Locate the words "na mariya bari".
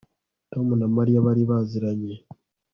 0.79-1.43